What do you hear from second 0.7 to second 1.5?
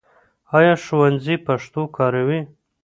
ښوونځی